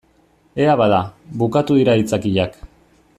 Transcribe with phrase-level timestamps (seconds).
[0.63, 1.01] Ea bada,
[1.43, 2.57] bukatu dira aitzakiak.